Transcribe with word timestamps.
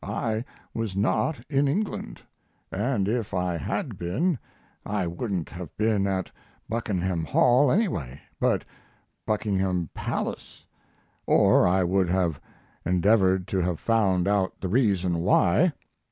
I 0.03 0.45
was 0.73 0.95
not 0.95 1.39
in 1.47 1.67
England, 1.67 2.23
and 2.71 3.07
if 3.07 3.35
I 3.35 3.55
had 3.57 3.99
been 3.99 4.39
I 4.83 5.05
wouldn't 5.05 5.49
have 5.49 5.77
been 5.77 6.07
at 6.07 6.31
Buckenham 6.67 7.23
Hall 7.23 7.71
anyway, 7.71 8.19
but 8.39 8.65
Buckingham 9.27 9.91
Palace, 9.93 10.65
or 11.27 11.67
I 11.67 11.83
would 11.83 12.09
have 12.09 12.41
endeavored 12.83 13.47
to 13.49 13.59
have 13.59 13.79
found 13.79 14.27
out 14.27 14.59
the 14.59 14.69
reason 14.69 15.19
why... 15.19 15.71